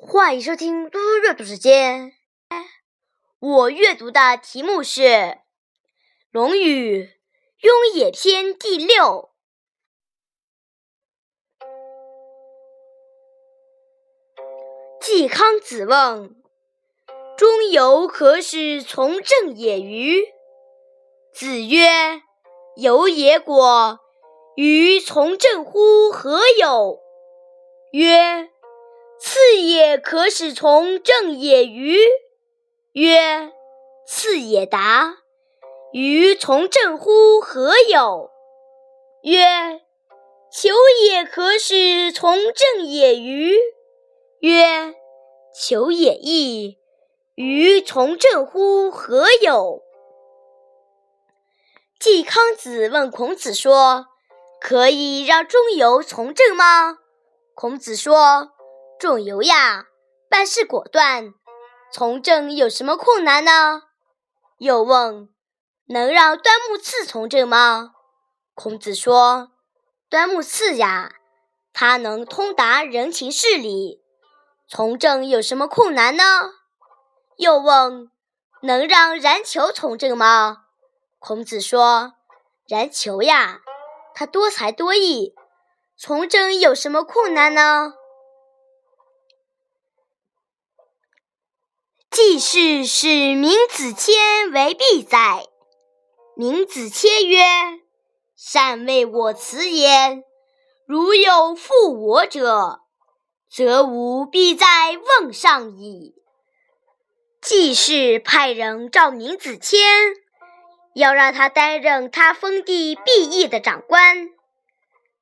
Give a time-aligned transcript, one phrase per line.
[0.00, 2.12] 欢迎收听嘟嘟阅读时间。
[3.40, 5.02] 我阅读的题目是
[6.30, 7.02] 《论语·
[7.58, 9.30] 雍也篇》第六。
[15.00, 16.36] 季康子问
[17.36, 20.22] ：“中游可使从政也？”于
[21.34, 22.22] 子曰
[22.80, 23.98] ：“游也果，
[24.54, 26.12] 于从政乎？
[26.12, 27.00] 何有？”
[27.90, 28.52] 曰。
[29.20, 31.98] 次也可使从政也与？
[32.92, 33.52] 曰：
[34.06, 35.18] 次也达。
[35.92, 37.40] 于从政乎？
[37.40, 38.30] 何有？
[39.22, 39.80] 曰：
[40.52, 40.68] 求
[41.04, 43.56] 也可使从政也与？
[44.40, 44.94] 曰：
[45.52, 46.78] 求也易。
[47.34, 48.90] 于从政乎？
[48.90, 49.82] 何有？
[51.98, 54.06] 季康子问孔子说
[54.62, 56.98] ：“可以让中游从政吗？”
[57.54, 58.52] 孔子说。
[58.98, 59.86] 仲由呀，
[60.28, 61.32] 办事果断，
[61.92, 63.82] 从政有什么困难呢？
[64.58, 65.28] 又问：
[65.86, 67.92] 能让端木赐从政吗？
[68.54, 69.52] 孔子说：
[70.10, 71.12] 端木赐呀，
[71.72, 74.02] 他能通达人情事理，
[74.66, 76.24] 从政有什么困难呢？
[77.36, 78.10] 又问：
[78.62, 80.64] 能让冉求从政吗？
[81.20, 82.14] 孔子说：
[82.66, 83.60] 冉求呀，
[84.12, 85.36] 他多才多艺，
[85.96, 87.94] 从政有什么困难呢？
[92.20, 95.46] 季氏使闵子骞为必宰。
[96.34, 97.44] 闵子骞曰
[98.36, 100.24] ：“善为我辞焉。
[100.84, 101.72] 如有负
[102.08, 102.80] 我者，
[103.48, 104.66] 则吾必在
[105.20, 106.16] 瓮上矣。”
[107.40, 109.76] 季氏派人召闵子骞，
[110.96, 114.28] 要让他担任他封地毕邑的长官。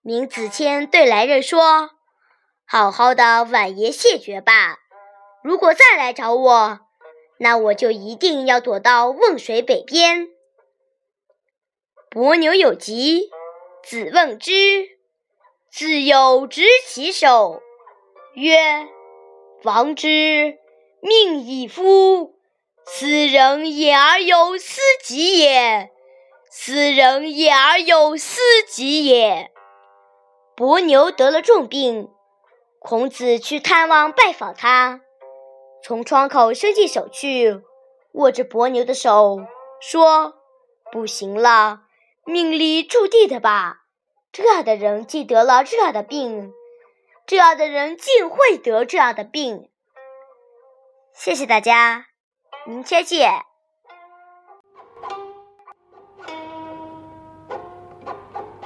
[0.00, 1.90] 闵子骞对来人说
[2.66, 4.78] ：“好好的婉言谢绝吧。
[5.44, 6.80] 如果再来找我。”
[7.38, 10.28] 那我就一定要躲到汶水北边。
[12.08, 13.30] 伯牛有疾，
[13.82, 14.52] 子问之，
[15.70, 17.60] 子有执其手，
[18.34, 18.88] 曰
[19.64, 20.58] ：“王之，
[21.00, 22.34] 命矣夫！
[22.86, 25.90] 斯人也而有斯己也，
[26.50, 29.50] 斯人也而有斯己也。”
[30.56, 32.08] 伯牛得了重病，
[32.78, 35.02] 孔子去探望拜访他。
[35.82, 37.62] 从窗口伸进手去，
[38.12, 39.38] 握着伯牛的手，
[39.80, 40.34] 说
[40.90, 41.82] ：“不行了，
[42.24, 43.82] 命里注定的吧。
[44.32, 46.52] 这样的人竟得了这样的病，
[47.26, 49.70] 这样的人竟会得这样的病。”
[51.14, 52.06] 谢谢大家，
[52.66, 53.55] 明天见。